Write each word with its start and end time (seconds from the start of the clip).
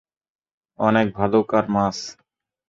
অনেক 0.79 1.07
ভালুক 1.17 1.47
আর 1.57 1.65
মাছ। 1.69 1.97